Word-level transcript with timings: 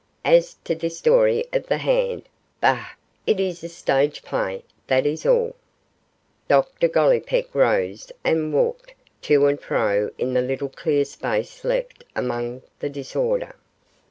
As 0.25 0.55
to 0.63 0.73
this 0.73 0.97
story 0.97 1.45
of 1.53 1.67
the 1.67 1.77
hand, 1.77 2.23
bah! 2.59 2.87
it 3.27 3.39
is 3.39 3.63
a 3.63 3.69
stage 3.69 4.23
play, 4.23 4.63
that 4.87 5.05
is 5.05 5.27
all!' 5.27 5.55
Dr 6.47 6.87
Gollipeck 6.87 7.53
rose 7.53 8.11
and 8.23 8.51
walked 8.51 8.95
to 9.21 9.45
and 9.45 9.61
fro 9.61 10.09
in 10.17 10.33
the 10.33 10.41
little 10.41 10.69
clear 10.69 11.05
space 11.05 11.63
left 11.63 12.03
among 12.15 12.63
the 12.79 12.89
disorder. 12.89 13.53